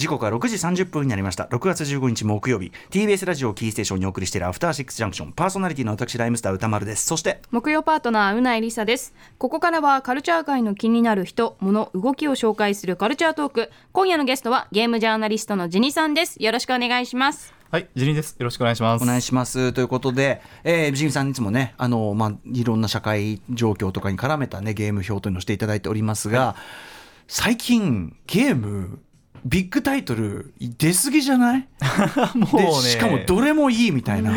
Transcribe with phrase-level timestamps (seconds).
[0.00, 1.44] 時刻は6時30分になりました。
[1.44, 2.72] 6月15日木曜日。
[2.88, 5.32] TBS ラジオキーステーションにお送りしているアフターシックスジャンクション。
[5.32, 7.04] パーソナリティの私ライムスター歌丸です。
[7.04, 9.12] そして木曜パートナーうないりさです。
[9.36, 13.70] ここからはカルチャー界の気になる人物動きを紹介するカルチャートーク。
[13.92, 16.42] 今夜のゲストはゲームジャーナリストのジニさんです。
[16.42, 17.52] よろしくお願いします。
[17.70, 18.36] はい、ジニです。
[18.38, 19.02] よろしくお願いします。
[19.02, 19.74] お願いします。
[19.74, 26.62] ということで、えー、ジニさんいつもね、あの、まあ、いろんな社会状況とかに絡めたね、ゲーム表というのをしていただいておりますが、はい、
[27.28, 28.98] 最近、ゲーム、
[29.44, 31.68] ビッグタイトル出過ぎじゃない？
[32.34, 32.72] もうね。
[32.72, 34.32] しかもどれもいいみたいな。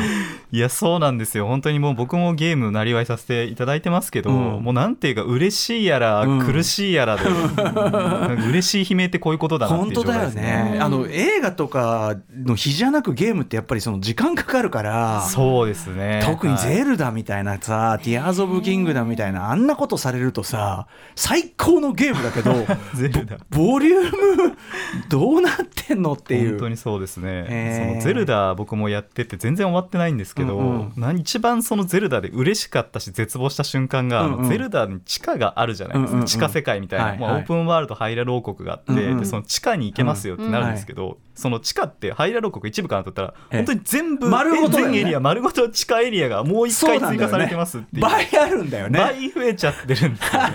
[0.51, 1.47] いやそうなんですよ。
[1.47, 7.23] 本当にもう僕もゲームなりわいさせていただいてますけど、うん、もうなんていうか嬉しいやら、うん、苦しいやらで、
[8.49, 10.41] 嬉しい悲鳴ってこういうことだなっていう状態ですね。
[10.41, 10.79] 本当だよね。
[10.79, 16.21] あの映画とかの日じゃなくゲームってやっぱりその時間かかるからそうですね。
[16.23, 22.53] 特にゼルダみたいなさ、はい、ティアーズ・オブ・キングダムみたいなあんなことされるとさ最高のゲームだけど
[23.49, 24.03] ボリュー
[24.49, 24.57] ム
[25.09, 26.51] どうなってんのっていう。
[26.51, 27.87] 本当にそうですね。
[27.89, 41.13] そのゼルダ僕もやってて全然終わってないんですけど、うんうん、一番そのゼルダで嬉しかったし絶望した瞬間が、うんうん、ゼルダに地下があるじゃないですか、うんうん、地下世界みたいな、はいはい、オープンワールドハイラル王国があって、うんうん、でその地下に行けますよってなるんですけど、うんうん。
[41.13, 48.99] はいその地下ってハイラル国一部かなと思ったら本当に全部丸ごと、ね、全エリア丸ごと地下エリアがもう一回追加されてますっていう、倍あるんだよね。
[48.99, 50.49] 倍増えちゃってるんですよね。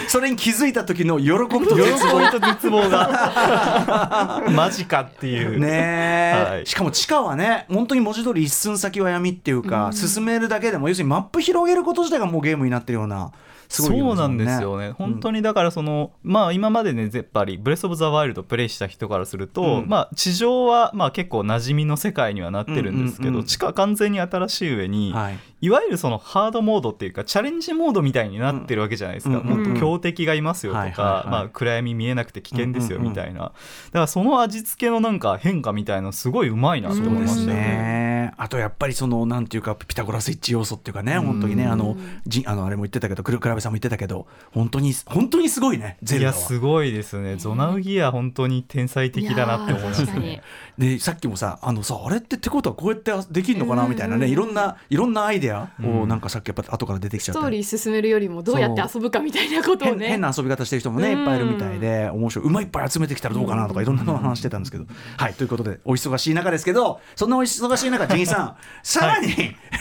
[0.08, 2.30] それに気づいた時の喜びと絶望。
[2.30, 4.42] と絶望が。
[4.50, 5.58] マジかっていう。
[5.58, 13.30] ね、はい、しかも地下はね本当に文字通り一寸先は闇っていうか、うん、進めるだけでも要するにマップ広げること自体がもうゲームになってるような
[13.68, 33.52] そうなんですよね、本当にだからその、うん、まあ今までねやっぱり「ブレス・オブ・ザ・ワイルド」プレイした人からすると、うん、まあ地上はまあ結構馴染みの世界にはなってるんですけど、うんうんうん、地下完全に新しい上に、はい、いわゆるそのハードモードっていうかチャレンジモードみたいになってるわけじゃないですか、もっと強敵がいますよとか、まあ、暗闇見えなくて危険ですよみたいな、だか
[34.00, 37.94] らその味付けのなんか変化みたいなすごいうまいなと思いましたね。
[38.24, 38.34] ね。
[38.36, 41.96] あとやっぱりそのなんていうかピタゴラスイッチ要素っていうかね本当にねあの
[42.26, 46.36] じあのあれも言ってたけどクラベさんも言ってたけど本当に本当にすごいねゼルダは。
[46.36, 47.36] いやすごいですね。
[47.36, 50.42] ゾナウギア本当に天才的だなって思いますね。
[50.78, 57.40] でさっきもさあのさあれってってことはこうやってできるのかなみたいなねいろんないろんなアイデアをなんかさっきやっぱ後から出てきちゃった。
[57.40, 60.08] ストーリー進めるよりもどうやって遊ぶかみたいなことをね。
[60.08, 64.84] 変な遊び方してる人もねいっぱいいるみたいで面白い馬いっぱい集めてきたらどうかなとかいろんなの話してたんですけど。
[65.16, 69.32] はいということでお忙しい中ですけどそんなお忙しい中ジニさん さらに、は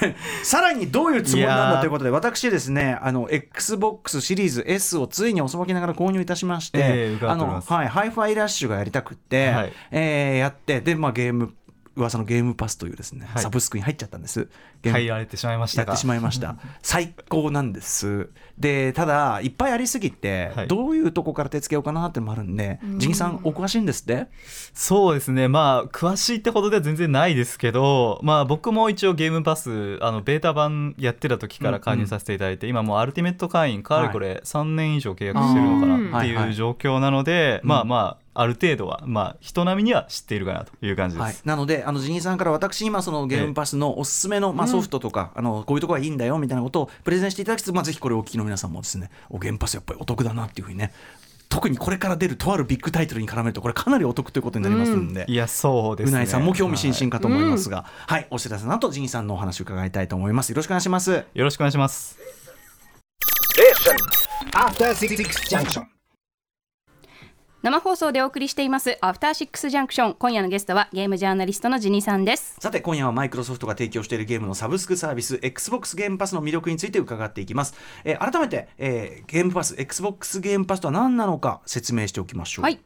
[0.07, 3.29] い、さらにどういうつもりなんだということで私ですねあの
[3.63, 11.53] XBOX シリーズ S をついに遅ればせながら購入いたしまして、えー、あのはいハイファイラッシュがやりたくって、はい、えー、やってでまあゲーム
[11.95, 14.47] 噂のゲームパスというですね、はい、サブスクに入っちゃったんです。
[14.83, 16.57] 入られてしまいましたやってしまいました。
[16.81, 18.29] 最高なんです。
[18.57, 24.27] でただいっぱいありすぎて、はい、どういうとこから手つけようかなってのもあるんでジギさんお詳しいんですって？
[24.73, 25.47] そうですね。
[25.47, 41.23] まあ詳しいってほどでは全然ないですけどまあ僕も一応ゲームパスあのベータ版やってた時から加入させていただいて、うんうん、今もうアルティメット会員かれこれ3年以上契約してるのかなっていう状況なので、まあまあある程度は、まあ、人並みには知っているかなという感じです。
[41.23, 50.91] はい、なので、あのジニーさんから私、今、そのゲームパスのおすすめの、まあ、ソフトとか、うん、あのこういうところがいいんだよみたいなことをプレゼンしていただきつつ、まあ、ぜひこれをお聞きの皆さんもですね、おゲームパスやっぱりお得だなっていうふうにね、
[51.53, 60.49] 特にこれから出るとあるビッグタイトルに絡めるとこれかなりお得ということになりますので、うん、いやそうです、ね、うないさんも興味津々かと思いますが、はい、はい、お知らせの後ジニーさんのお話を伺いたいと思います。
[60.49, 61.11] よろしくお願いします。
[61.11, 62.17] よろしくお願いします
[67.63, 72.57] 生放送でお送りしていますアフターシックスジャンクション今夜のゲストはゲームジャーナリストのジニさんです。
[72.59, 77.73] さて今夜はマイクロソフトが提供しているゲームのサブスクサービス XBOX ゲームパスの魅力について伺っていきます、
[78.03, 82.63] えー、改めて、えー、ゲームパス XBOX ゲームパスとは何なのか説明しておきましょう。
[82.63, 82.81] はい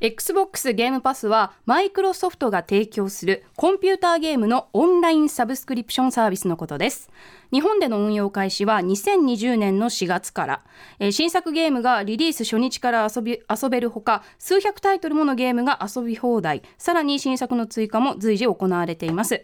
[0.00, 7.10] XBOX ゲームパスはマイクロソフトが提供するコンピューターゲームのオンラインサブスクリプションサービスのことです。
[7.52, 10.62] 日本での運用開始は2020年の4月から、
[10.98, 16.62] え、新作ゲームがリリース初日から遊び遊べるほか数百タイトルものゲームが遊び放題。
[16.76, 19.42] さらに新作の追加も随時行われています。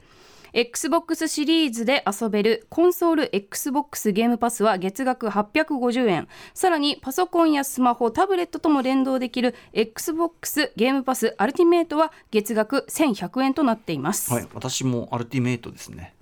[0.52, 6.28] Xbox シリーズで遊べるコンソール Xbox ゲームパスは月額850円。
[6.54, 16.14] さらにパソコンやスマホタブレットとも連動できる Xbox ゲームパスアルティメイトは月額1100円となっています、はい、私もアルティメイトですね。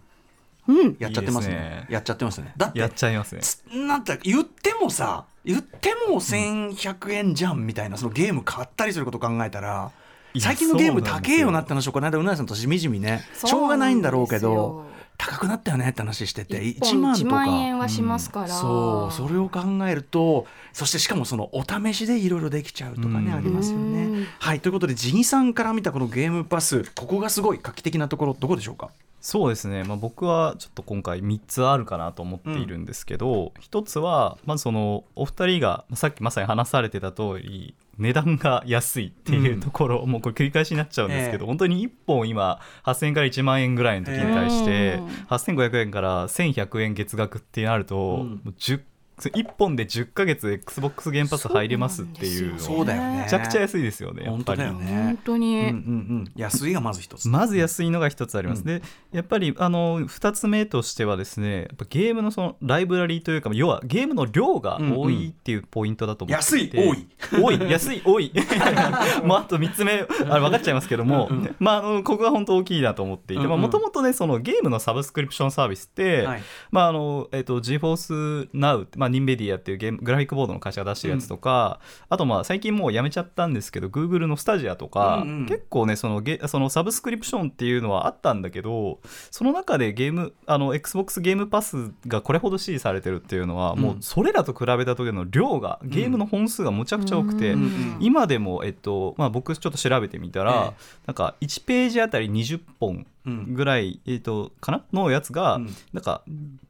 [0.67, 2.53] うん、やっちゃってますね、ね、やっちゃってますね。
[2.57, 3.87] だってやっちゃいますね。
[3.87, 9.91] なんて言ってもさ言っても1100円じゃんみたいなそのゲーム買ったりすることを考えたら
[10.37, 14.87] 最近のゲーム高えよなって話をこの間うなぎさんとしみじみねしょうがないんだろうけど
[15.17, 16.61] 高くなったよねって話してて。
[16.63, 17.31] 1 1本万と1か。
[17.35, 23.35] 万円はしますから、そうそれを考えるとそしてしかもそのお試しでいろいろできちゃうとかね、うん。
[23.35, 24.27] ありますようねん。
[24.39, 28.91] はいということでジギさんから見たこのゲームパスここがすごい画期的なところどこでしょうか？
[29.21, 48.31] そうですね、まあ、僕はちょっと今回3つあるかなと思っているんですけど、1つはまずそのお二人がまあさっきまさに話されてた通り値段が安いっていうところ、もうこれ繰り返しになっちゃうんですけど、ええ本当に1本今8000円から1万円ぐらいの時に対して、ええ8500円から1100円月額ってなると、うん。
[48.31, 48.81] もう10
[49.19, 53.23] 1本で10ヶ月 XBOX ゲームパス入れますっていうのそうだよね。
[53.23, 54.59] めちゃくちゃ安いですよねやっ本ぱり。
[54.59, 55.03] 当だよね。
[55.05, 56.33] 本当に、うんうんうん。
[56.37, 57.29] 安いがまず一つ。
[57.29, 58.67] まず安いのが一つあります、うん。
[58.67, 58.83] で
[59.13, 67.43] やっぱりあの2つ目としてはですねやっぱゲームのそのライブラリーというか要はゲームの量が多いっていうポイントだと思っていて、安い多 い。
[67.43, 68.33] 多い安い多い。
[69.25, 71.57] もうあと3つ目あれ分かっちゃいますけども、うんうん。
[71.59, 73.61] まあ、あのここが本当大きいなと思っていてうんうん。
[73.61, 76.43] もともとねそのゲームのサブスクリプションサービスって、はい。
[76.71, 85.47] まああのえっと GeForce Now、まあ、ニンベディアっていうゲームグラフィックボードの会社が出してるやつとか、あとまあ最近もうやめちゃったんですけど Google のスタジアとか、うんうん。
[85.47, 89.01] 結構ねそのゲそのサブスクリプションっていうのはあったんだけど
[89.31, 93.81] その中でゲームあの XBOX ゲームパスがこれほど支持されてるっていうのは、うん。
[93.81, 104.85] もうそれらと比べた時の量がゲームの本数がむちゃくちゃ多くて、うんうん今でも、えっとまあ、僕ちょっと調べてみたら、えなんか1ページあたり20本うんぐらい、えっとかな？
[104.93, 105.75] のやつが、うん。
[105.93, 106.23] なんか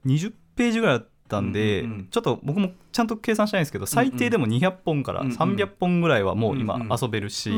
[0.07, 2.09] 20ページぐらいだったんで、うんうんうん。
[2.11, 5.37] ちょっと僕もちゃんと計算したいんですけど最低でも200本からうんうん。
[5.37, 7.53] 300本ぐらいはもう今遊べるし、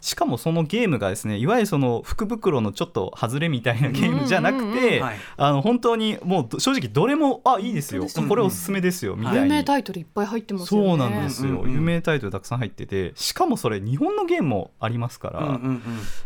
[0.00, 5.16] しかもそのゲームがですねいわゆるその福袋のちょっと外れみたいなゲームじゃなくて、はい。
[5.36, 8.06] あの本当にもうど正直どれもあいいですよ。
[8.28, 10.88] これおすすめですよみたい有に名タイトルいっぱい入ってますよね。
[10.88, 15.82] そうなんですよ、うんうんうん有名タイトルたくさん入っててしかもそれ日本のゲームもありますから、うんうんうん。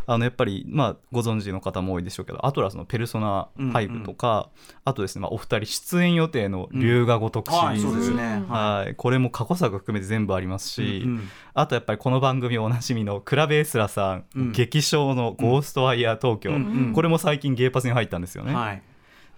[0.07, 4.49] あのやっぱり、まあ、ご存知の方も多いでしょうけどアトラスの「ペルソナ5」とか、
[4.85, 8.95] あとですね、まあ、お二人出演予定の「龍が如く」シリはいそうーズ、ですねはい。
[8.95, 11.29] これも過去作含めて全部ありますし、うんうん。
[11.55, 14.53] あとやっぱりこの番組おなじみのクラベエスラさん、うん。
[14.53, 18.55] 激賞の「ゴーストワイヤー東京」うんうんこれも最近ゲーパスに入ったんですよね。
[18.55, 18.77] はい。
[18.77, 18.81] っ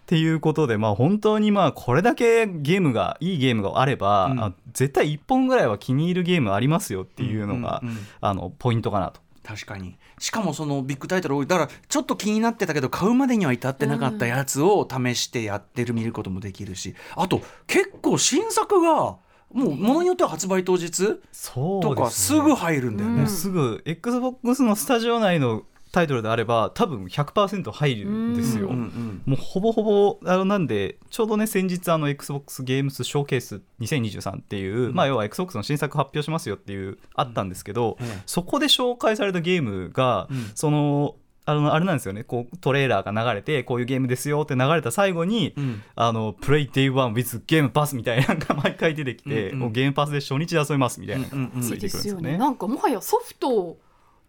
[0.06, 4.40] ていうことで、まあ、本当にまあこれだけゲームがいいゲームがあれば、うん。
[4.40, 8.00] あ絶対1本ぐらいは気に入るゲームありますよっていうのが、うんうんうん。
[8.20, 9.20] あのポイントかなと。
[9.48, 9.96] 確かに。
[10.18, 11.46] しかもそのビッグタイトル多い。
[11.46, 16.94] だからちょっと気になってたけど買うまでには至ってなかったやつを試してやってる見ることもできるし。
[17.16, 19.16] あと結構新作が
[19.50, 21.18] もうものによっては発売当日
[21.80, 23.22] とかすぐ入るんだよね。
[23.22, 23.26] うん。
[23.26, 25.62] すぐ XBOX のスタジオ内の
[25.92, 28.68] タイトルであれば多分100%入るんですよ。
[28.68, 28.74] うん。
[28.74, 38.22] うんもうほぼほぼあのなんでちょうどね先日あの XBOX ゲームスショーケース2023っていう、まあ要は XBOX の新作発表しますよっていうあったんですけど、ええ。
[38.26, 40.50] そこで紹介されたゲームが、うん。
[40.54, 42.24] そのあのあれなんですよね。
[42.24, 45.82] こうトレーラーが流れてこういうゲームですよって流れた最後に、うん。
[45.94, 52.36] あのプレイ Day One with ゲームパスみたいなのが 毎回出てきて、うんうんもうゲームパスで初日で遊べますみたいなのうんうんうんがついてくるんですよね。
[52.36, 53.78] なんかもはやソフト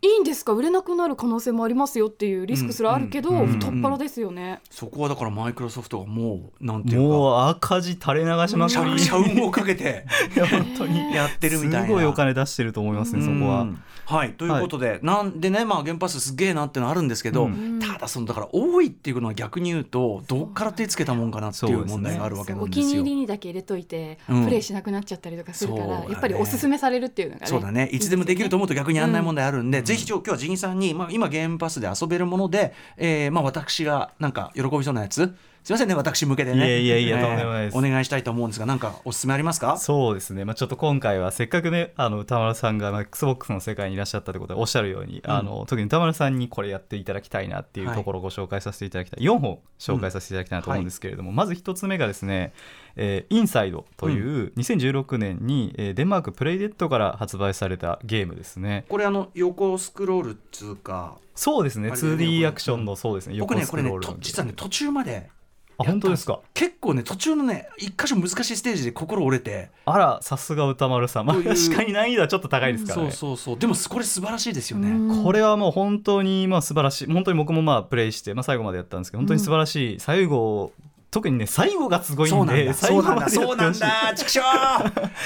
[0.02, 0.54] いいんですか？
[0.54, 3.36] 売れなくなる可能性もありますよっていうリスクすらあるけど、うん。
[3.36, 3.44] うん。
[3.44, 7.04] うん太っ腹ですよね、そこはだからマイクロソフトがもうなんていうか。
[7.04, 10.06] もう赤字垂れ流しまくり、社社運をかけて。
[10.50, 11.88] 本当にやってるみたいな。
[11.88, 13.62] すごいお金出してると思いますねそこは。
[13.62, 14.34] うんはい。
[14.34, 17.80] ということで、なんでねまあ原発すげえなっていうのはあるんですけど、うん。
[17.80, 22.86] ただそのだから多いっていうのは逆に言うとどっから手つけたもんかなっていう問題があるわけなおんですよ。
[22.86, 24.46] 気に入りにだけ入れといて、うん。
[24.46, 26.08] プレイしなくなっちゃったりとかするから、ね。
[26.10, 27.88] やっぱりおすすめされるっていうのがねそうだね。
[27.92, 36.82] いつでもできると思うと逆にやんない問題あるんで、んぜひ今日今日はジンさんに、まあ、今ゲームパスで遊べるもので、えーまあ、私がなんか喜びそうなやつすいませんね私向けでね。
[36.82, 37.78] いやいやいやとんでもないです。
[37.78, 39.78] お願いしたいと思うんですがなんかおすすめありますか？
[39.78, 45.32] そうですね、まあ、ちょっと今回はせっかくねあの歌丸さんがまあ XBOX の世界にいらっしゃったということでおっしゃるように、うん。
[45.32, 47.98] あの特に歌丸さんにこれやっていただきたいなっていうはい。
[47.98, 52.54] ところをご紹介させていただきたい、4本紹介させていただきたいなと思うんですけれども、まず1つ目がですね
[52.96, 58.86] 「えーインサイド」という2016年に、えーデンマークプレイデッドから発売されたゲームですね。
[58.90, 61.90] これあの横スクロールっつうかそうですね。
[61.90, 63.90] あれだよね 2D アクションのそうですね僕ねこれね。
[63.90, 65.39] 横スクロールのと実はね途中まであ
[65.84, 66.40] 本当ですか？
[66.54, 69.70] 結構ね途中のね一箇所難しいステージで心折れて。
[69.86, 73.12] あらさすが歌丸さん、まあ、確かに難易度はちょっと高いですからね。
[73.12, 73.60] そうそうそう。
[73.60, 75.24] でもこれ素晴らしいですよね、うん。
[75.24, 77.12] これはもう本当にまあ素晴らしい。
[77.12, 80.72] 本当に僕もまあプレイして、まあ、最後までやったんですけど本当に素晴らしい、最後
[81.12, 84.14] 特にね最後がすごいんで最後までやそうなんだ。
[84.16, 84.42] 畜生。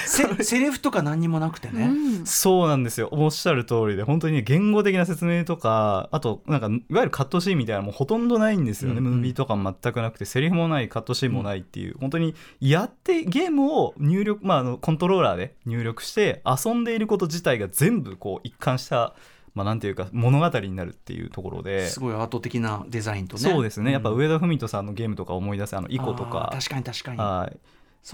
[0.06, 3.10] せ セリフとか何にもなくてね、うんそうなんですよ。
[3.12, 9.14] おっしゃる通りで本当にね言語的な説明とかあとなんかいわゆるカットシーンみたいなのもほとんどないんですよね、うんうん。
[9.16, 19.14] ムービーとかも全くなくてセリフもないカットシーンもないっていう、本当にやってゲームを入力、まあ、あのコントローラーで入力して遊んでいること自体が全部こう一貫した
[19.56, 21.88] まあ、なんていうか物語になるっていうところで。
[21.88, 23.42] すごいアート的なデザインとね。
[23.42, 26.50] そうですね、やっぱ上田文人さんのゲームとか思い出せあのイコとか。
[26.54, 27.18] 確かに確かに。
[27.18, 27.58] はい。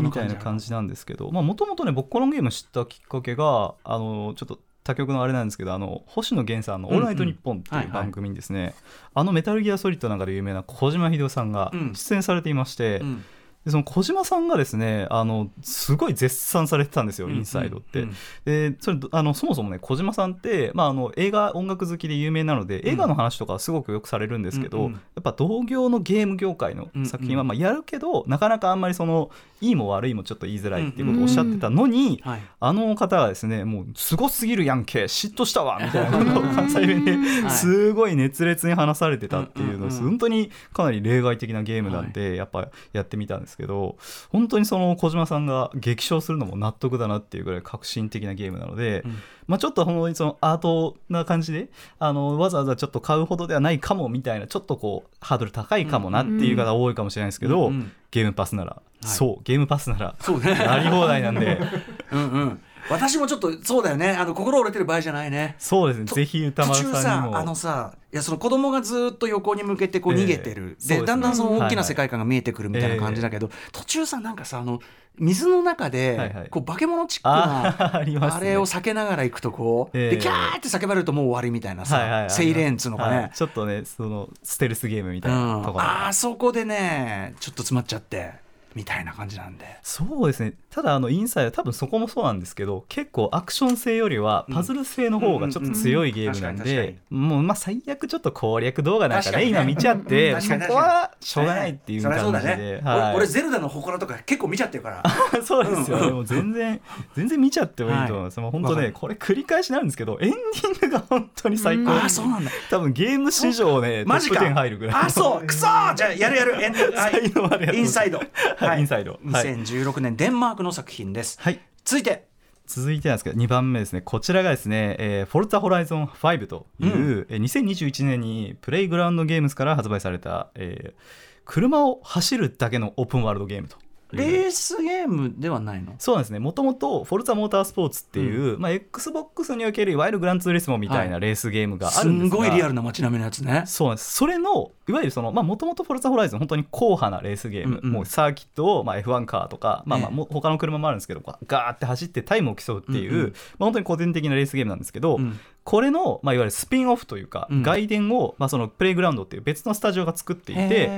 [0.04, 1.32] みたいな感じなんですけど。
[1.32, 8.76] もともとね僕このゲーム知ったきっかけがあのちょっと他局のあれなんですけどあの星野源さんの「オールナイトニッポン」っていう番組にですね。
[9.14, 13.26] あのメタルギアソリッドなんかで有名な小島秀夫さんが出演されていまして、うん
[13.66, 18.08] でその小島さんがですねあのすごい絶賛されてたんですよ、インサイドって。
[18.46, 29.30] でそれあのそもそもね小島さんって、まあ、あの映画音楽好きで有名なので映画の話とかはすごくよくされるんですけど、やっぱ同業のゲーム業界の作品はまあやるけど、なかなかあんまりその
[29.62, 32.24] いいも悪いもちょっと言いづらいっていうことをおっしゃってたのに、
[32.60, 43.98] あの方がですねもうすごすぎるやんけ嫉妬したわみたいなことを関西弁ですごい熱烈に話されてたっていうのは本当にかなり例外的なゲームなんでやっぱやってみたんですけど
[44.30, 60.16] 本当にその小島さんが激賞するのも納得だなっていうぐらい革新的なゲームなので、うん、まあ、ちょっと本当にそのアートな感じであのわざわざちょっと買うほどではないかもみたいなちょっとこうハードル高いかもなっていう方多いかもしれないですけど、うんうん、ゲームパスなら、はい、そうゲームパスなら。
[60.20, 61.60] やり放題なんで。
[62.12, 62.62] うんうん。
[62.90, 64.12] 私もちょっとそうだよね。
[64.12, 65.56] あの心折れてる場合じゃないね。
[65.60, 66.06] そうですね。
[66.06, 67.38] ぜひ歌丸さんにも。
[67.38, 74.80] あのさいやその子供がずっと横に向けてこう逃げてる、えー、で、ね、だんだんその大きな世界観が見えてくるみたいな感じだけど、はいはい、途中さなんかさあの
[75.18, 88.32] 水の中で、こう化け物チックなあれを避けながら行くとこう、でキャーって叫ばれるともう終わりみたいなさ、セイレーンっつうのかね、ちょっとねそのステルスゲームみたいなところ、あそこでねちょっと詰まっちゃって
[88.76, 89.66] みたいな感じなんで。
[89.82, 90.54] そうですね。
[90.70, 105.04] ただあのインサイド多分そこもそうなんですけど結構アクション性よりはパズル性の方がちょっと強いゲームなんでもうまあ最悪ちょっと攻略動画なんかね今見ちゃってそこはしょうがないっていう感じで、はい、俺ゼルダの祠とか結構見ちゃってるから。
[105.44, 106.80] そうですよ、でも全然
[107.16, 112.52] 全然見ちゃってもいいと思います、はい、もう本当ねこれ繰り返しなんですけどエンディングが本当に最高、あそうなんだ。
[112.70, 115.48] 多分ゲーム史上ねトップ10入るぐらいあそう。
[115.48, 116.62] くそじゃあやるやる。
[116.62, 118.22] エンインサイド
[118.68, 118.80] はい。
[118.80, 119.20] インサイド。
[119.24, 122.28] 2016年デンマークの作品です、はい、続いて。
[122.68, 124.02] 続いてなんですけど2番目ですね。
[124.02, 131.02] こちらがですね、えー、フォルツァホライゾン5という、うん、えー、2021年にプレイグラウンドゲームズから発売された、えー、
[131.46, 133.78] 車を走るだけのオープンワールドゲームと
[134.12, 135.94] レースゲームではないの？
[136.00, 136.40] そうなんですね。
[136.40, 143.64] もともとフォルツァモータースポーツっていう、うん、まあ、XBOX におけるいわゆるグランツーリスモみたいなレースゲームがあるんですが、はい、すごいリアルな街並みのやつね。
[143.68, 144.14] そうなんです。
[144.14, 153.36] それのいわゆるそのもともとフォルツァホライズン本当に硬派なレースゲーム、うんうん、もうサーキットを、まあ、F1 カーとか、まあまあ、他の車もあるんですけどガーって走ってタイムを競うっていう、うんうん、まあ、
[153.66, 160.90] 本当に古典的なレースゲームなんですけど、うん、これの、まあ、いわゆるスピンオフというか、うん、外伝を、まあ、そのプレイグラウンドっていう別のスタジオが作っていて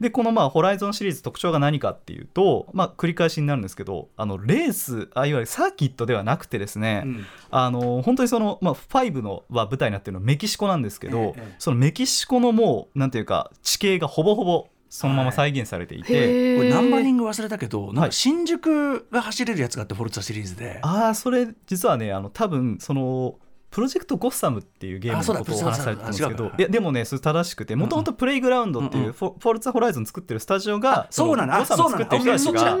[0.00, 20.78] でこのまあホライゾンシリーズ特徴が何かっていうと、まあ、繰り返しになるんですけどあのレースあいわゆるサーキットではなくてですね、うん、あの本当にその、まあ、5のは舞台になってるのはメキシコなんですけど、そのメキシコのもうなんていうか地形がほぼほぼそのまま再現されていて、はい、これナンバリング忘れたけどなんか新宿が走れるやつがあってフォルツァシリーズで。
[20.82, 23.34] ああそれ実はねあの多分その
[23.74, 32.78] プロジェクトゴッサムっていうゲームのことを話されてたんですけどいやでもねそれ正しくてもともとプレイグラウンドっていうフォルツァホライゾン作ってるスタジオがそうなんだゴッサム作ってる人たちが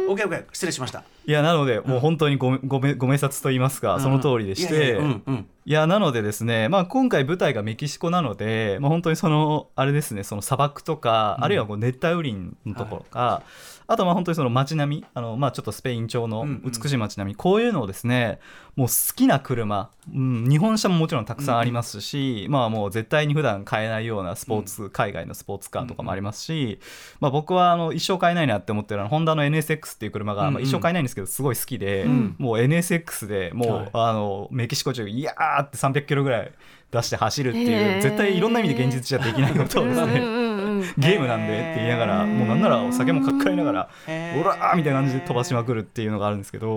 [0.52, 1.02] 失礼しました。
[1.26, 5.00] いやなのでもう本当にごごめご明察と言いますかその通りでして
[5.66, 18.38] いやなのでですね、まあ、今回舞台がメキシコなので、まあ、本当にそのあれですねその砂漠とか、あるいはこう熱帯雨林のところか、はいあとまあ本当にその街並みあの、まあ、ちょっとスペイン調の美しい街並み、うんうん、こういうのをですね
[18.76, 26.80] もう好きな車、うん、日本車ももちろんたくさんありますし、うんうん、まあもう絶対に普段買えないようなスポーツ、うん、海外のスポーツカーとかもありますし、
[27.20, 36.52] まあ、僕はあの一生買えないなって思ってるのはホンダの NSX っていう車が、まあ、一生買えないんですけどすごい好きで、うん、もう NSX でもう、はい、あのメキシコ中いやーって300キロぐらい
[36.90, 40.43] 出して走るっていう絶対いろんな意味で現実じゃできないことをですね
[40.98, 43.88] ゲームなんでって言いながらもうなんならお酒もかっかりながら
[44.38, 46.76] 「オラ!」みたいな感じで飛ばしまくるっていうのがあるんですけど、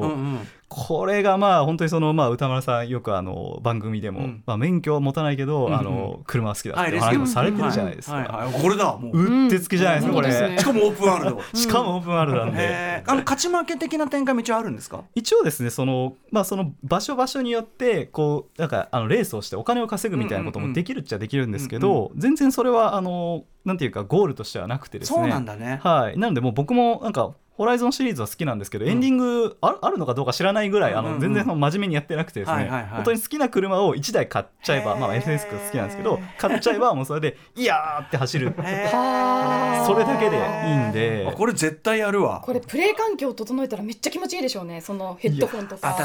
[0.70, 8.50] これがまあ本当にそのまあ歌丸さんよくあの番組でも、まあ免許を持たないけど、あの車好きだって話もされてるじゃないですか。
[8.62, 9.18] これだもう。
[9.18, 10.58] うってつけじゃないですかこれ。
[10.58, 11.42] しかもオープンワールド。
[11.58, 13.04] しかもオープンワールドなんで。
[13.08, 15.04] あの勝ち負け的な展開も一応あるんですか？
[15.16, 25.20] 一応ですねそのまあその場所場所によってこうなんかあのレースをしてお金を稼ぐみたいなこともできるっちゃできるんですけど、全然それはあのなんていうかゴールとしてはなくてですね。
[25.20, 25.80] そうなんだね。
[25.82, 26.18] はい。
[26.20, 38.54] なのでもう僕もなんかホライゾンシリーズは好きなんですけど、エンディングあるあるのかどうか知らないぐらい、あの全然その真面目にやってなくてですね、本当に好きな車を1台買っちゃえば、まあ、SNS が好きなんですけど買っちゃえばもうそれで「いやー!」って走る。
[38.58, 40.40] はそれだけでい
[40.72, 41.28] いんで。
[41.28, 42.42] あこれ絶対やるわ。
[42.44, 44.82] これプレイ環境を整えたらめっちゃ気持ちいいでしょうね。
[44.82, 45.96] そのヘッドホンとか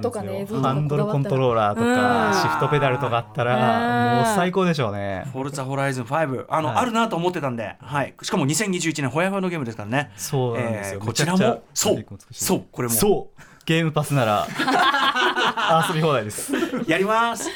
[0.00, 2.34] とかねハンドルコントーローラーとか、うん。
[2.34, 3.48] シフトペダルとかあったうん。
[3.48, 5.24] らもう最高でしょうね。
[5.32, 6.76] フォルツァホライズン5あの、はい。
[6.78, 10.10] あるなと思ってたんで、はい、しかも2021年ホヤホヤのゲームですからね。
[10.16, 12.94] そうなんですよ、えーこちらもめちゃくちゃそうそうこれも。
[12.94, 13.42] そう。
[13.66, 14.48] ゲームパスなら
[15.88, 16.52] 遊び放題です。
[16.86, 17.48] やります。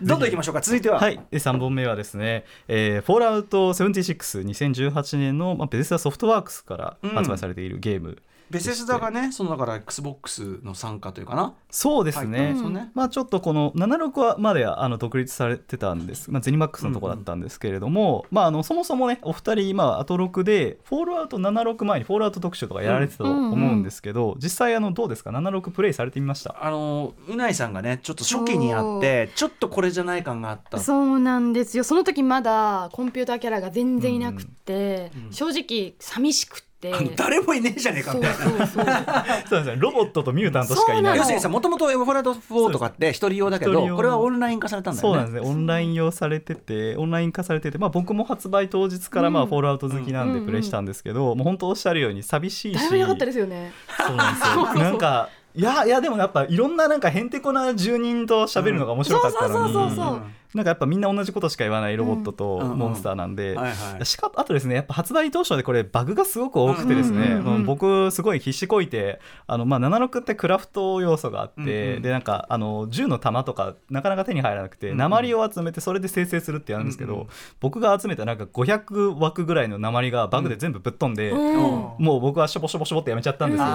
[0.00, 0.60] どんどんいきましょうか。
[0.60, 8.16] 続いては、はい、で3本目はですね、えー、フォールアウト76、2018年の、まあ、ベゼスダソフトワークスから発売されているゲーム、
[8.50, 11.54] ベセスダがねそのだから XBOX の参加というかな。
[11.70, 12.90] そうですね、うね。
[12.94, 26.56] まあ、ちょっとこの76はまではあの独立されてたんです、まあ、ゼニマックスのところだったんですけれども、まあ、あのそもそもねお二人今アトロクでフォールアウト76前にフォールアウト特集とかやられてたと思うんですけど、実際あのどうですか？76プレイされてみました？
[26.60, 30.78] あのうないさんがねちょっと初期にあってちょっとこれじゃない感があった。
[30.80, 31.84] そうなんですよ。
[31.84, 36.92] その時まだコンピューターキャラが全然いなくって、正直寂しくって。
[37.16, 38.36] 誰もいねえじゃねえかみたいな。
[38.36, 38.84] そうそうそう。
[39.64, 45.14] ですねロボットとミュータントしかいない要するにさもともとエボフォライド4とかって一人用だけどこれはオンライン化されたんだよね。
[45.14, 52.78] そうなんですねオンライン用されててオンライン化されてて、まあ、僕も発売当日からまあうんフォールアウト好きなんうんでプレイしたんですけど、もう本当おっしゃるように寂しいし。
[52.78, 53.72] 誰もいなかったですよね。
[53.98, 54.74] そうなんですよ。
[54.74, 60.22] なんかいやいやでもやっぱいろんななんかへんてこな住人と喋るのが面白かったのに、そうそうそうそう
[60.54, 62.78] なんかやっぱみんな同じことしか言わないロボットとうん。
[62.78, 63.56] モンスターなんで、
[64.04, 67.54] しかあとですねやっぱ発売当初でこれバグがすごく多くてですね、うんうんうん。
[67.56, 72.02] うん僕すごい必死こいてあの、まあ、76ってクラフト要素があって、うんうん。
[72.02, 74.98] でなんかあの銃の弾とかなかなか手に入らなくて、うんうん。
[74.98, 77.28] 鉛を集めてそれで生成するってやるんですけど、うんうん。
[77.60, 82.04] 僕が集めたなんか500枠ぐらいの鉛がバグで全部ぶっ飛んで、うん。
[82.04, 83.66] もう僕はしょぼしょぼしょぼってやめちゃったんですよ、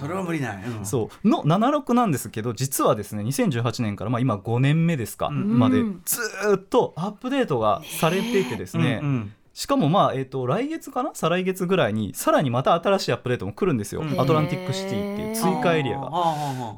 [0.00, 0.86] それは無理ない、うん。
[0.86, 1.28] そう。
[1.28, 5.80] の76なんですけど実はですね2018年からまあ今5年目ですか、うんまで。
[5.80, 9.32] うんずーっとアップデートがされていてですね、うんうん。
[9.52, 11.10] しかもまあ、えー、と来月かな？
[11.12, 16.10] 再来月ぐらいにさらにまた新しいアップデートも来るんですよ、うんアトランティックシティっていう追加エリアが。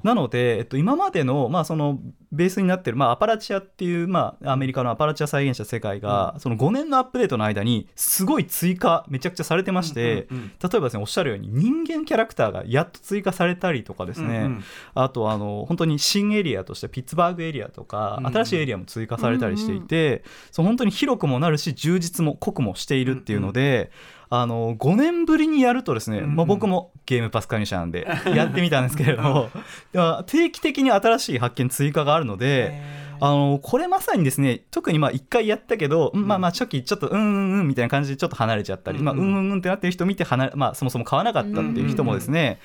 [0.03, 2.01] なので、えっと、今までの,、まあその
[2.33, 14.65] ベースになってる、まあ、アパラチアっていう、まあ、アメリカのアパラチア再現した世界が、その5年のアップデートの間にすごい追加めちゃくちゃされてまして、うんうんうん例えばですねおっしゃるように人間キャラクターがやっと追加されたりとかですね、うんうん。
[14.95, 23.91] あとあの本当に新エリアとしてピッツバーグエリアとか、うん新しいエリアも追加されたりしていて、そう本当に広くもなるし充実も濃くもしているっていうので、
[24.33, 29.51] あの5年ぶりにやるとですね、うんまあ、僕もゲームパス加入者なんで やってみたんですけれども
[30.27, 33.11] 定期的に新しい発見追加があるので。
[33.23, 36.27] あのこれまさにですね特にまあ1回やったけど、うん。
[36.27, 42.61] まあまあ初期ちょっとうんうんうんみたいな感じでちょっと離れちゃったり、うんまあ、うんうんうんってなってる人見て離れ、まあ、そもそも買わなかったっていう人もですね、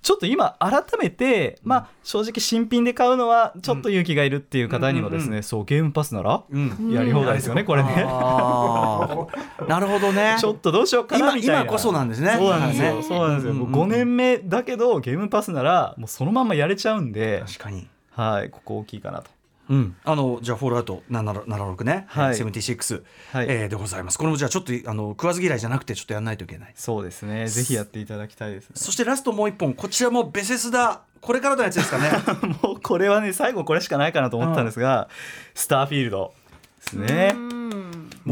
[0.00, 6.90] ちょっと今改めて、まあ、正直新品で買うのはちょっと勇気がいるっていう方にもですね、そうゲームパスならうん。
[6.92, 7.94] やり放題ですよね、これね。
[7.94, 10.36] なるほどね。
[10.40, 11.60] ちょっとどうしようかな今みたいな。
[11.62, 12.34] 今こそなんですね。
[12.38, 17.88] そうなんですよ、ねそうなんですよ、もう5年目だけどゲームパスならもうそのままやれちゃうんで、確かに。
[18.12, 19.30] はい、ここ大きいかなと。
[19.68, 22.34] うん、あのじゃあフォールアウト76ね、はい。
[22.34, 23.02] 76、
[23.32, 23.46] はい。
[23.48, 24.18] えーでございます。
[24.18, 26.72] これもじゃあちょっとあの食わず嫌いじゃなくてちょっとやらないといけない。
[26.74, 28.70] そうですね、ぜひやっていただきたいですね。
[28.74, 32.10] そしてラストもう一本こちらもベセスダこれからのやつですかね。
[32.62, 35.08] もうこれはね最後これしかないかなと思ったんですが、
[35.54, 36.32] スターフィールド
[36.78, 37.47] ですね。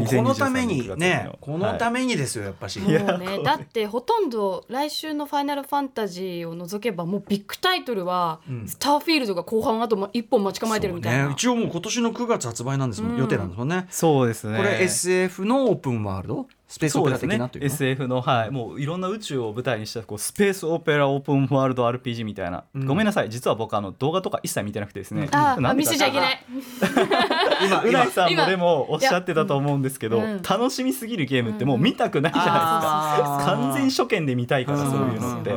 [0.03, 8.67] うんもうこのために2023ねこのため、めにですよやっぱし、もうねだってほとんど来週の「ファイナルファンタジー」を除けばもうビッグタイトルは、うん。
[8.67, 13.17] スターフィールドが後半あとも一本待ち構えてるみたいな、ね、一応もう今年の9月発売なんですもん、うん。
[13.19, 13.87] 予定なんですもんね。
[13.89, 14.57] そうですね。
[14.57, 22.85] これ SF のオープンワールドスペースオペラ的なというか SF の、はい、もういろんな宇宙を舞台にしたこうスペースオペラオープンワールド RPG みたいな、うん。
[22.85, 23.29] ごめんなさい。
[23.29, 25.89] 実は僕あの動画とか一切見てなくてですね、ああ なんでか。
[25.91, 26.43] 見せちゃいけない。
[27.65, 30.41] 今うないさんも今でもおっしゃってたと思うんですけど、うん。
[30.41, 35.53] 楽しみすぎるゲームってもう見たくないじゃないですか、完全初見で見たいからそういうのって、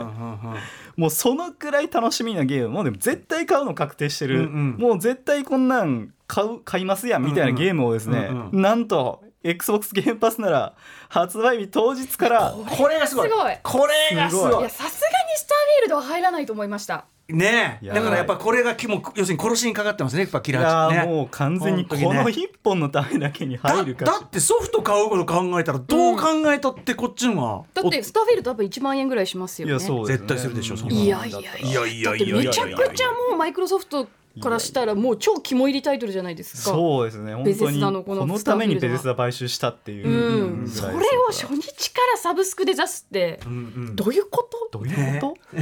[0.96, 4.76] もうそのくらい楽しみなゲームもうでも絶対買うの確定してる、うんうん。
[4.78, 8.62] もう絶対こんなん買う買いますやんみたいなゲームをですね、うんうん。
[8.62, 10.74] なんと XBOX ゲームパスなら
[11.08, 13.28] 発売日当日から これがすごい。
[13.28, 13.58] すごい。
[13.62, 14.50] これがすごい。
[14.50, 14.64] すごい。
[14.64, 17.06] やさすがにスターフィールドは入らないと思いました。
[17.32, 29.74] ねだからやっぱこれがきも要するに殺しにかかってますねやっぱキいラやーーねもう完全にこの一本のためだけに入るかだだってソフト買うこと考えたらどう考えたってこっちのが、だってスターフィールド多分1万円ぐらいしますよね。
[29.74, 30.26] いやそうですね。
[30.26, 34.08] 絶対するでしょそんないやいやいやいやいやいやいやめちゃくちゃもうマイクロソフト
[34.40, 36.70] からしたらもう超肝入りタイトルじゃないですか。
[36.70, 37.34] そうですね。
[37.34, 40.98] 本当にこのためにベゼスダ買収したっていううん、それを
[41.32, 43.56] 初日からサブスクで出すってうんう
[43.90, 43.96] ん。
[43.96, 44.78] どういうこと？
[44.78, 45.56] どういうこと、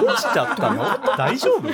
[0.00, 1.16] どうしちゃったの？
[1.16, 1.68] 大丈夫？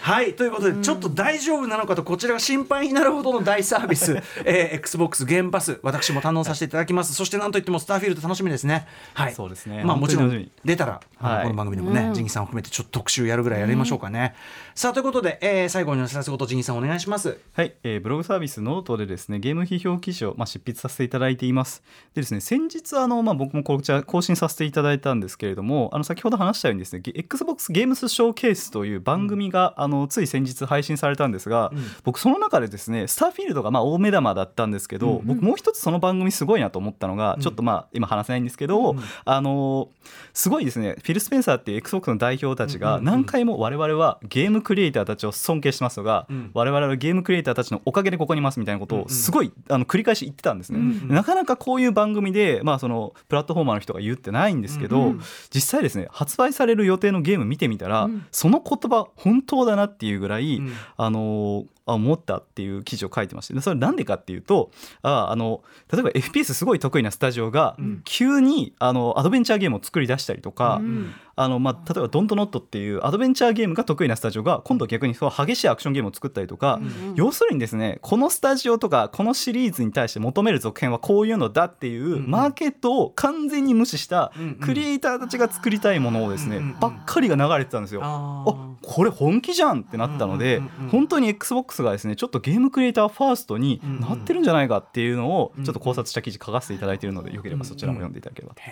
[0.00, 7.14] はいということで、ちょっと大丈夫なのかとこちらが心配になるほどの大サービス、 えー、XBOX ゲームパス私も堪能させていただきます。
[7.14, 8.86] そしてなんといってもスターフィールド楽しみですね。
[9.14, 9.34] はい。
[9.34, 9.82] そうですね。
[9.84, 11.42] まあもちろん出たら、はい。
[11.42, 12.14] この番組でもね、うん。
[12.14, 14.34] ジンギさんを含めてちょっと特集やるぐらいやりましょうかね、
[14.74, 17.38] さあということで、えー、最後にお知らせことジさんお願いします。
[17.52, 21.82] はい、えーブログサービスノートでですねゲーム批評記事を、まあ、執筆させていただいています。
[22.14, 31.70] でですね先日あの、まあ、僕もこちら更新させていただいたんですけれどもあの先ほど話したようにですねゲ XBOX ゲームスショーケースという番組が、あのつい先日配信されたんですが、
[32.04, 39.90] 僕その中でですねスターフィールドがまあ大目玉だったんですけど、僕もう一つその番組すごいなと思ったのが、ちょっとまあ今話せないんですけど、あの
[40.32, 46.50] すごいですねフィル・スペンサーっていう XBOX の代表たちが何回も我々はゲームクリエイターたちを尊敬してますが、ん。
[46.54, 55.14] 我々はゲームクリエイターたちのおかげでここにいますみたいなことをすごいあの繰り返し言ってたんですね、なかなかこういう番組で、まあ、そのプラットフォーマーの人が言ってないんですけど、
[55.52, 60.72] 実際ですね発売される予定のゲーム見てみたら、その言葉本当だなっていうぐらい、ん。
[60.96, 63.54] あのあ思ったっていう記事を書いてまして。
[63.54, 64.70] でそれなんでかっていうと
[65.02, 71.14] ああの例えば FPS すごい得意なスタジオが急にあのアドベンチャーゲームを作り出したりとか、うん。
[71.34, 76.80] あのまあ、例えば「ドントノット」っていうアドベンチャーゲームが得意なスタジオが今度は逆にそう激しいアクションゲームを作ったりとか、
[77.14, 88.02] 要するにですねこのスタジオとかこのシリーズに対して求める続編はこういうのだっていうマーケットを完全に無視したクリエイターたちが作りたいものをですねばっかりが流れてたんですよ。
[88.04, 98.62] ああこれ本気じゃんってなったので、本当に XBOX がですねちょっとゲームクリエイターファーストになってるんじゃないかっていうのをちょっと考察した記事書かせていただいているのでよければそちらも読んでいただければと。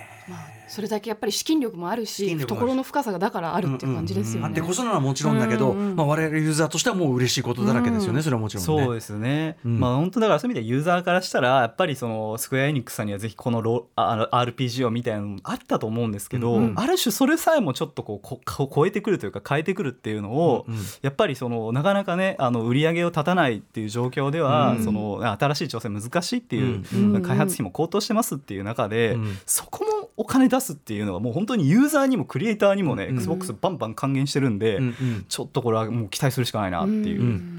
[0.69, 4.47] それだけやっぱり資金力もあるし懐の深さがだからあるっていう感じですよね。
[4.47, 5.91] あってこそなのはもちろんだけど、うん。
[5.91, 8.85] うんまあ、我々ユーザーとしてはもう嬉しいことだらけですよね、それはもちろんね。
[8.85, 9.81] そうですね、うん。
[9.81, 16.75] まあ本当だからそういう意味でユーザーからしたらやっぱりそのスクエア・エニックスさんにはぜひこのロあ RPG をみたいなのあったと思うんですけど、うん。
[16.77, 20.81] ある種それさえもちょっとこうここ超えてくるというか変えてくるっていうのを、うんうん。
[21.03, 24.85] やっぱりそのなかなかねあの売り上げを立たないっていう状況では、うん。
[24.85, 27.23] その新しい挑戦難しいっていう、うん。
[27.23, 33.17] 開発費も高騰してますっていう中で、うんそこもお金出すっていうのはもう本当にユーザーにもクリエイターにもね、うん。
[33.17, 35.25] XBOX バンバン還元してるんで、うんうん。
[35.29, 37.21] ちょっとこれはもう期待するしかないなっていう。
[37.21, 37.57] うん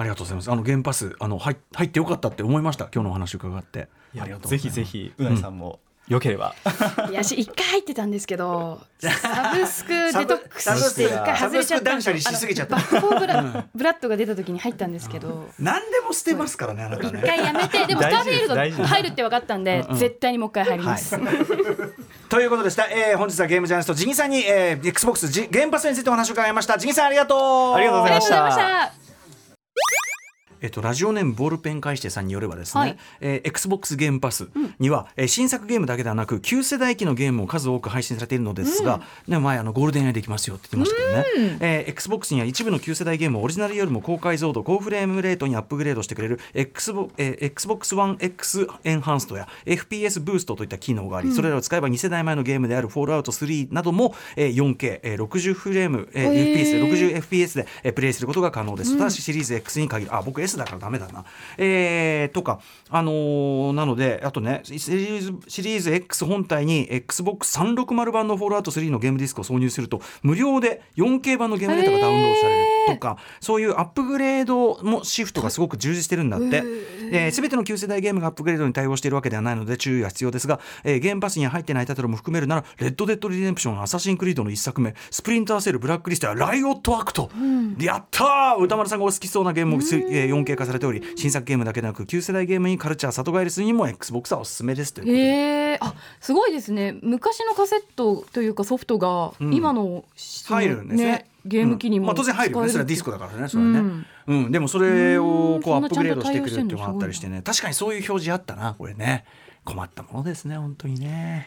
[0.00, 0.52] ありがとうございます。
[0.52, 2.84] あの原パスあの入入ってよかったって思いました？
[2.94, 3.88] 今日のお話伺って。
[4.14, 4.62] いやありがとうございます。
[4.62, 6.54] ぜひぜひうなぎさんもよければ、
[7.10, 12.76] いやし一回入ってたんですけどサブスクデトックスして一回外れちゃったんですサブスク断捨離しすぎちゃった。
[12.76, 17.22] バックフォーブラブラッドが出た時に入ったんですけど何でも捨てますからねあなた一ね。
[17.24, 21.16] 回やめてでもスターフィールド入るって分かったんで絶対にもう一回入ります。
[22.28, 26.78] ということでした、えー、本日はゲームジャーナリストジギさんに、えー、XBOX ジ原パスについてお話を伺いました。
[26.78, 27.74] ジギさんありがとう。
[27.74, 29.07] ありがとうございました
[30.60, 32.96] えっと、ラジオネームボールペン返してさんによればですね、はい。
[33.20, 57.56] えー XBOX ゲームパスには、えー新作ゲームだけではなく旧世代機のゲームも数多く配信されているのですが、ね、前あのゴールデンアイできますよって言ってましたけどね、えー XBOX には一部の旧世代ゲームをオリジナルよりも高解像度高フレームレートにアップグレードしてくれる XBOX、えー Xbox One X エンハンストや FPS ブーストといった機能があり、それらを使えば2世代前のゲームであるフォールアウト3なども、えー 4K、えー60フレーム、えー FPS で 60fps
[57.56, 60.14] で、えープレイすることが可能です、ただしシリーズ X に限る。
[60.14, 61.24] あ僕 S だからダメだな、
[61.56, 76.62] えーとかあのーなのであとねシリーズシリーズ X 本体に XBOX360 版のフォールアウト3のゲームディスクを挿入すると無料で 4K 版のゲームデータがダウンロードされるとかそういうアップグレードのソフトがすごく充実してるんだって、
[77.12, 84.94] えー、全ての旧世代ゲームがアップグレードに対応しているわけではないので注意が必要ですが、えーゲームパスには入ってないタイトルも含めるならレッド・デッド・リデンプションアサシン・クリードの一作目。
[85.10, 87.30] スプリンター・セルブラックリストやライオット・アクト、
[87.78, 88.62] やったー！
[88.62, 96.96] 歌丸さんがお好きそうなゲームも、えー 4K 化されており新作ゲームだけでなく旧世代ゲームにカルチャー里帰りするにも XBOX はおすすめですというえあすごいですね。
[97.02, 99.52] 昔のカセットというかソフトがん。
[99.52, 100.04] 今の,、
[100.46, 101.30] 入るんですね。
[101.44, 102.06] ゲーム機にも、うん。
[102.08, 102.54] まあ、当然入る。
[102.54, 104.06] よねそれはディスコだからねそれはね、うん。
[104.26, 104.52] うん。
[104.52, 105.62] でもそれをうん。
[105.62, 109.24] こうアップグレードしてくれるっていうのがあったりして対ね確かにそういう表示あったなこれね。
[109.64, 111.46] 困ったものですね本当にね。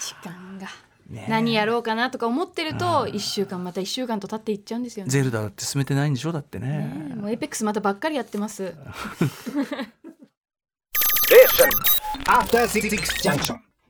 [0.00, 0.93] 時間が、ね
[1.28, 5.10] 何やろうかなとか思ってると1週間また1週間と経っていっちゃうんですよね。
[5.10, 6.32] ゼルダだって進めてないんでしょ？
[6.32, 6.68] だってね
[7.08, 8.74] ねもうエイペックスまたばっかりやってます。
[12.26, 13.58] After Six Junction.